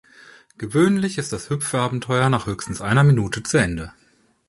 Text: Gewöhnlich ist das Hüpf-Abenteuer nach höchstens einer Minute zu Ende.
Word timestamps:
Gewöhnlich 0.57 1.19
ist 1.19 1.31
das 1.31 1.51
Hüpf-Abenteuer 1.51 2.29
nach 2.31 2.47
höchstens 2.47 2.81
einer 2.81 3.03
Minute 3.03 3.43
zu 3.43 3.57
Ende. 3.57 3.93